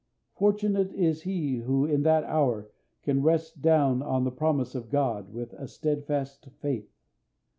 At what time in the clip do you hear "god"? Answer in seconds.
4.89-5.31